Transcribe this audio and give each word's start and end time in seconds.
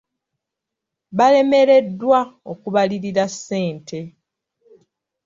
Baalemereddwa 1.17 2.19
okubalirira 2.51 3.25
ssente. 3.35 3.99